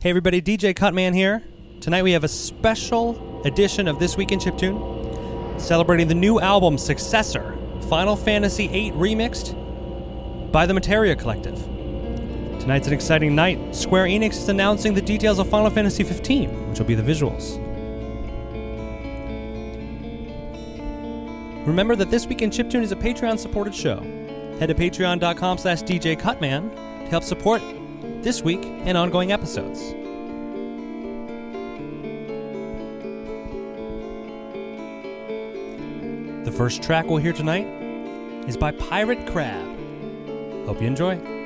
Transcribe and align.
Hey 0.00 0.08
everybody, 0.08 0.40
DJ 0.40 0.74
Cutman 0.74 1.12
here. 1.12 1.42
Tonight 1.82 2.04
we 2.04 2.12
have 2.12 2.24
a 2.24 2.28
special 2.28 3.42
edition 3.44 3.86
of 3.86 3.98
This 3.98 4.16
Week 4.16 4.32
in 4.32 4.38
Chiptune, 4.38 5.60
celebrating 5.60 6.08
the 6.08 6.14
new 6.14 6.40
album 6.40 6.78
Successor, 6.78 7.54
Final 7.90 8.16
Fantasy 8.16 8.66
VIII 8.66 8.92
Remixed 8.92 10.50
by 10.52 10.64
the 10.64 10.72
Materia 10.72 11.14
Collective. 11.14 11.62
Tonight's 12.60 12.86
an 12.86 12.94
exciting 12.94 13.34
night. 13.34 13.76
Square 13.76 14.06
Enix 14.06 14.38
is 14.38 14.48
announcing 14.48 14.94
the 14.94 15.02
details 15.02 15.38
of 15.38 15.50
Final 15.50 15.68
Fantasy 15.68 16.02
XV, 16.02 16.48
which 16.70 16.78
will 16.78 16.86
be 16.86 16.94
the 16.94 17.02
visuals. 17.02 17.58
Remember 21.66 21.94
that 21.94 22.10
This 22.10 22.26
Week 22.26 22.40
in 22.40 22.48
Chiptune 22.48 22.80
is 22.80 22.90
a 22.90 22.96
Patreon-supported 22.96 23.74
show. 23.74 24.00
Head 24.58 24.68
to 24.68 24.74
patreon.com 24.74 25.58
slash 25.58 25.82
djcutman 25.82 26.74
to 27.04 27.10
help 27.10 27.22
support 27.22 27.60
this 28.22 28.42
week 28.42 28.64
and 28.64 28.96
ongoing 28.96 29.32
episodes. 29.32 29.94
The 36.44 36.52
first 36.52 36.82
track 36.82 37.06
we'll 37.06 37.18
hear 37.18 37.32
tonight 37.32 37.66
is 38.46 38.56
by 38.56 38.72
PirateCrab. 38.72 40.66
Hope 40.66 40.80
you 40.80 40.86
enjoy. 40.86 41.39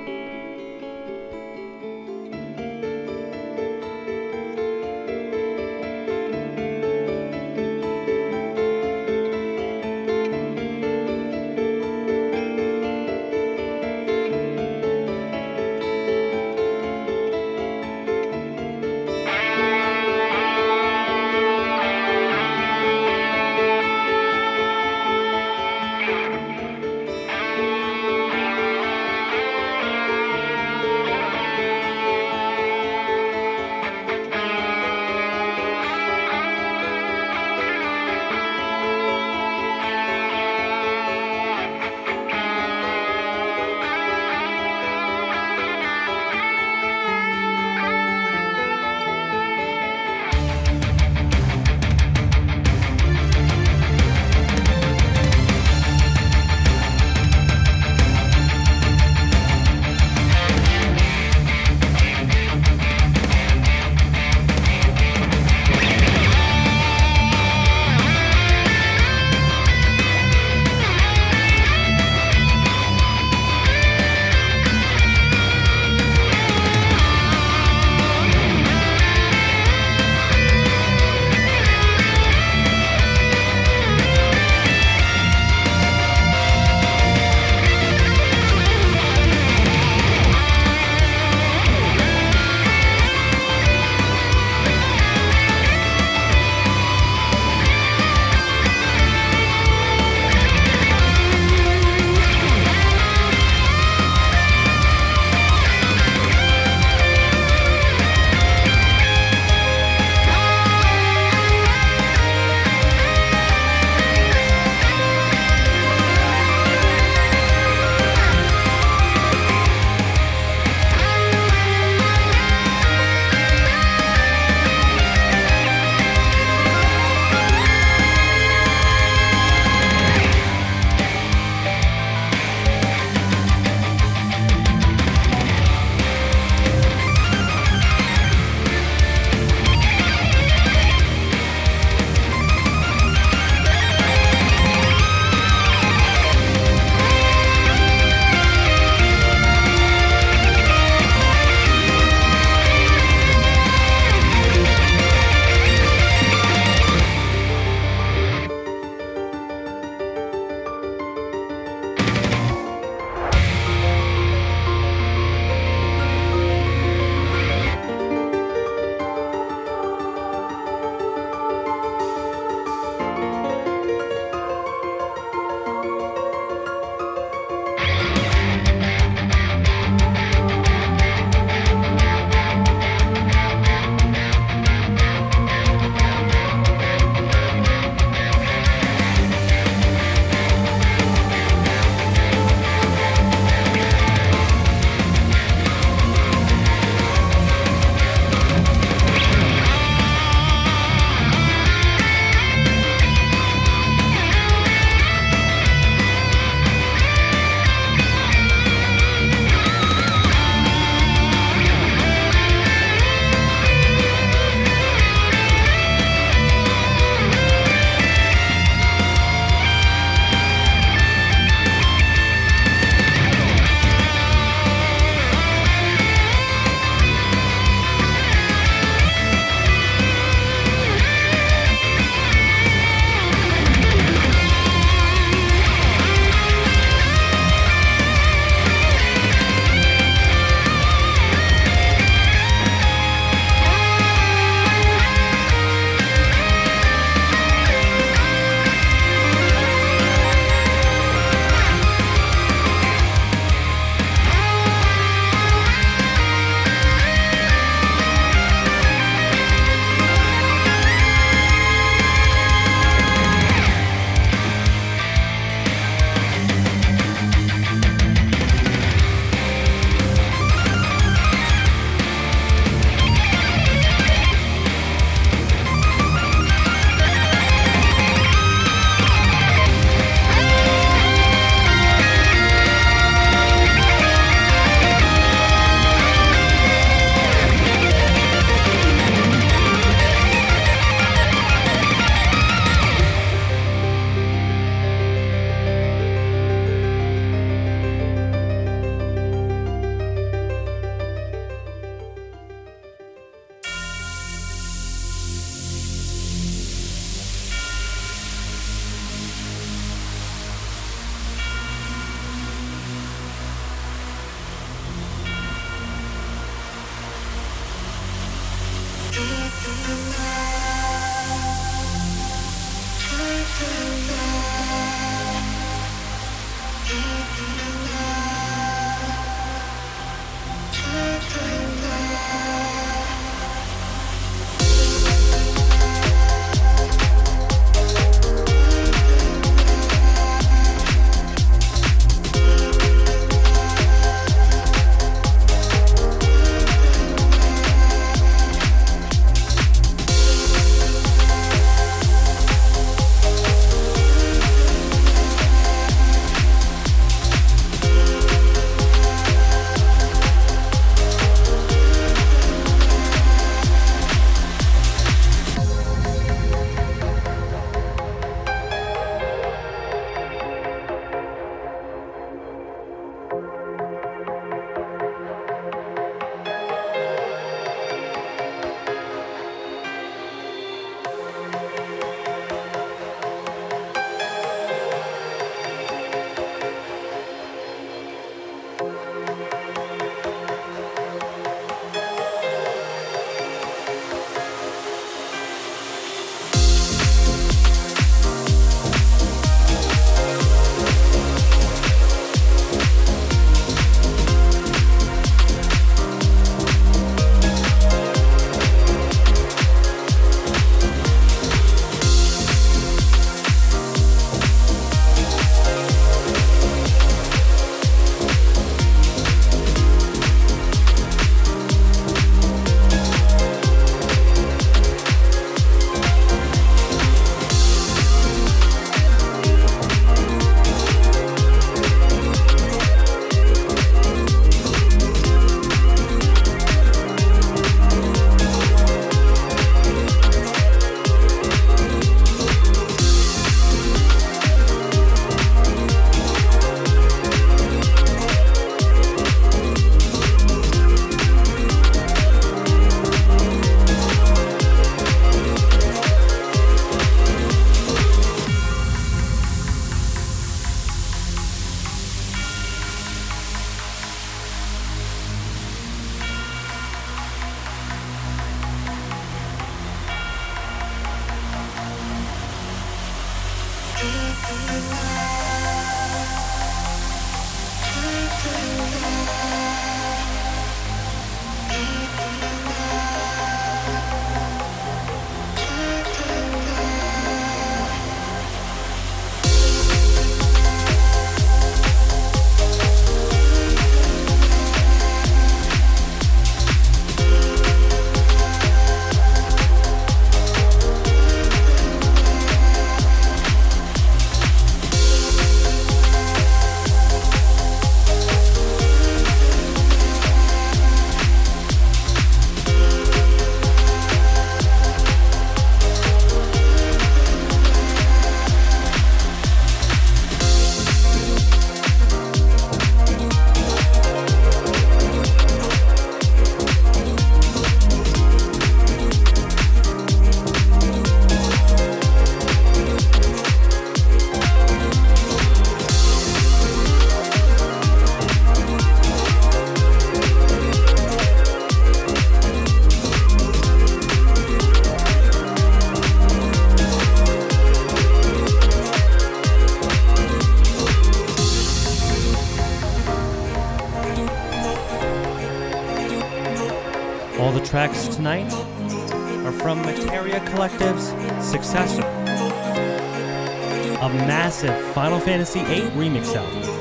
Final 564.94 565.18
Fantasy 565.18 565.64
VIII 565.64 565.90
remix 565.96 566.36
album. 566.36 566.73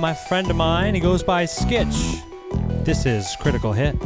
My 0.00 0.14
friend 0.14 0.48
of 0.50 0.56
mine. 0.56 0.94
He 0.94 1.00
goes 1.00 1.22
by 1.22 1.44
Skitch. 1.44 2.22
This 2.84 3.06
is 3.06 3.36
Critical 3.40 3.72
Hit. 3.72 3.96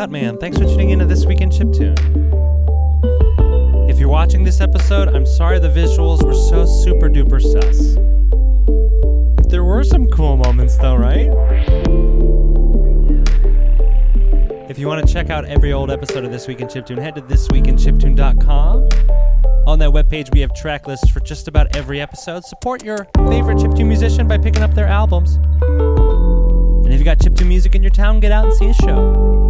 Cutman. 0.00 0.38
Thanks 0.38 0.56
for 0.56 0.64
tuning 0.64 0.88
in 0.88 0.98
to 1.00 1.04
This 1.04 1.26
Week 1.26 1.42
in 1.42 1.50
Chiptune. 1.50 1.94
If 3.90 3.98
you're 3.98 4.08
watching 4.08 4.44
this 4.44 4.62
episode, 4.62 5.14
I'm 5.14 5.26
sorry 5.26 5.58
the 5.58 5.68
visuals 5.68 6.24
were 6.24 6.32
so 6.32 6.64
super 6.64 7.10
duper 7.10 7.38
sus. 7.38 7.96
There 9.50 9.62
were 9.62 9.84
some 9.84 10.06
cool 10.06 10.38
moments 10.38 10.78
though, 10.78 10.96
right? 10.96 11.28
If 14.70 14.78
you 14.78 14.86
want 14.86 15.06
to 15.06 15.12
check 15.12 15.28
out 15.28 15.44
every 15.44 15.74
old 15.74 15.90
episode 15.90 16.24
of 16.24 16.30
This 16.30 16.48
Week 16.48 16.62
in 16.62 16.68
Chiptune, 16.68 16.98
head 16.98 17.14
to 17.16 17.20
thisweekinchiptune.com. 17.20 18.88
On 19.66 19.78
that 19.80 19.90
webpage, 19.90 20.32
we 20.32 20.40
have 20.40 20.54
track 20.54 20.86
lists 20.86 21.10
for 21.10 21.20
just 21.20 21.46
about 21.46 21.76
every 21.76 22.00
episode. 22.00 22.42
Support 22.46 22.82
your 22.82 23.06
favorite 23.28 23.58
chiptune 23.58 23.88
musician 23.88 24.26
by 24.26 24.38
picking 24.38 24.62
up 24.62 24.72
their 24.72 24.88
albums. 24.88 25.34
And 25.60 26.94
if 26.94 26.98
you 26.98 27.04
got 27.04 27.18
chiptune 27.18 27.48
music 27.48 27.74
in 27.74 27.82
your 27.82 27.92
town, 27.92 28.20
get 28.20 28.32
out 28.32 28.46
and 28.46 28.54
see 28.54 28.70
a 28.70 28.72
show. 28.72 29.49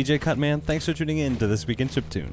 DJ 0.00 0.18
Cutman. 0.18 0.62
Thanks 0.62 0.86
for 0.86 0.94
tuning 0.94 1.18
in 1.18 1.36
to 1.36 1.46
This 1.46 1.66
Week 1.66 1.78
in 1.78 1.88
Chiptune. 1.88 2.32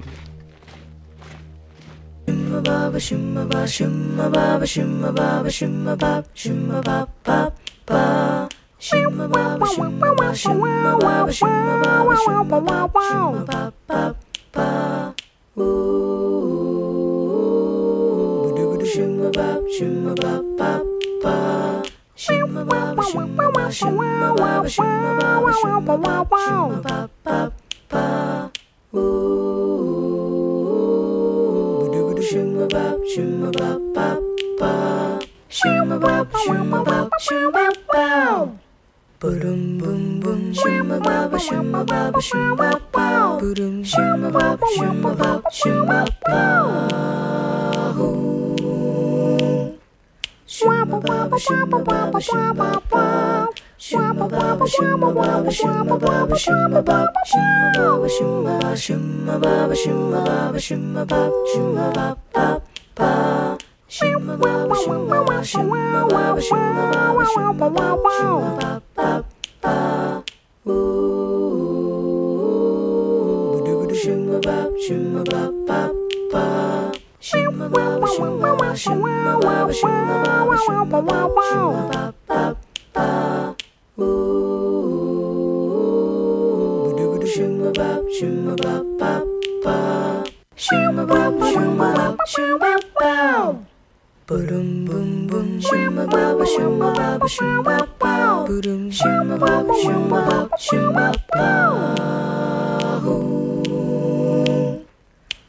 Shimma 2.25 2.63
baba 2.63 2.97
shimma 2.97 3.43
ba 3.49 3.67
shimma 3.67 4.31
baba 4.31 4.65
shimma 4.65 5.13
baba 5.13 5.49
shimma 5.49 5.97
baba 5.99 6.23
shimma 6.33 6.81
baba 6.81 7.11
baba 7.25 7.51
ba 7.85 8.47
shimma 8.79 9.27
baba 9.27 9.67
baba 9.67 9.99
baba 10.07 10.33
shimma 10.33 10.95
baba 13.43 15.13
ooh 15.59 16.07
shimma 18.87 19.27
baba 19.35 19.67
shimma 19.75 20.15
baba 20.15 20.39
baba 20.55 20.87
baba 21.21 21.83
shimma 22.15 22.63
ba 22.63 23.03
shimma 23.03 23.51
baba 23.51 24.69
shimma 24.69 25.83
baba 25.83 26.37
shimma 26.47 27.56
Shumba 36.43 37.09
shumba 37.19 37.63
bow. 37.91 38.51
Boom 39.19 39.77
boom 39.79 40.19
boom. 40.19 40.53
Shumba 40.53 40.99
baba 41.03 41.37
shumba 41.39 41.83
baba 41.83 42.19
shumba 42.21 42.69
bow. 42.93 43.39
Boom 43.39 43.83
shumba 43.83 44.29
baba 44.31 44.67
shumba 44.75 45.17
baba 45.17 45.49
shumba 45.49 46.05
bow. 46.25 46.65
Shumba 50.47 50.97
baba 51.01 51.37
shumba 51.39 51.83
baba 51.83 52.19
shumba 52.21 52.69
bow. 52.91 53.47
Shumba 53.79 54.29
baba 54.29 54.65
shumba 54.67 55.09
baba 55.15 55.49
shumba 55.49 55.97
baba 55.99 56.35
shumba 56.37 56.85
baba 56.85 57.25
shumba 57.25 57.65
baba 57.65 58.07
shumba 58.09 58.75
shumba 58.77 59.39
baba 59.41 59.75
shumba 59.75 60.19
baba 60.25 60.59
shumba 60.59 61.05
baba 61.05 61.45
shumba 61.49 61.93
baba 61.95 62.66
shuma 64.83 65.41
shuma 65.43 66.09
baba 66.09 66.41
shuma 66.41 66.89
baba 66.91 67.25
shuma 67.27 67.53
baba 67.59 68.09
shuma 68.17 68.69
baba 68.95 70.23
Shuma 73.97 74.39
bop, 74.41 74.71
shuma 74.77 75.23
bop, 75.25 75.53
bop, 75.67 75.91
bop. 76.31 76.95
Shuma 77.19 77.65
bop, 77.71 78.01
shuma 78.13 78.57
bop, 78.57 78.75
shuma 78.77 79.41
bop, 79.41 79.71
shuma 79.71 80.15
bop, 80.23 80.49
shuma 80.63 80.85
bop, 81.07 81.31
shuma 81.49 81.91
bop. 81.91 82.26
Boom 94.37 94.85
boom 94.85 95.25
boom 95.27 95.59
shimma 95.59 96.05
baba 96.11 96.45
shimma 96.45 96.93
baba 96.95 97.25
shimma 97.27 97.77
bow 97.99 98.45
boom 98.45 98.91
shimma 98.91 99.35
baba 99.39 99.73
shimma 99.81 100.19
baba 100.29 100.57
shimma 100.61 101.05
bow 101.33 101.73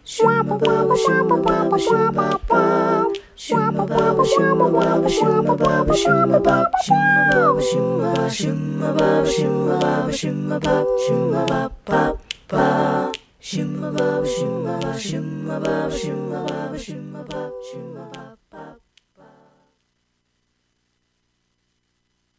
shimma 0.07 0.57
baba 0.65 0.97
shimma 0.97 1.37
baba 1.45 1.77
shimma 1.77 2.33
bow 2.49 3.13
shimma 3.37 3.85
baba 3.87 4.25
shimma 4.25 4.67
baba 4.73 5.09
shimma 5.09 5.53
baba 5.59 5.93
shimma 5.93 6.39
baba 6.41 6.81
shimma 6.81 7.21
baba 7.29 7.61
shimma 7.61 8.31
shimma 8.33 8.89
baba 8.97 9.29
shimma 9.29 9.81
baba 9.85 10.13
shimma 10.19 10.57
baba 10.65 10.97
shimma 11.05 11.47
baba 11.47 12.17
baba 12.49 13.13
shimma 13.39 13.93
baba 13.93 14.25
shimma 14.25 14.81
baba 14.81 14.97
shimma 14.97 15.61
baba 15.61 15.93
shimma 15.93 16.41
baba 16.49 16.79
shimma 16.79 17.21
baba 17.29 17.53
shimma 17.69 18.03
baba 18.15 18.38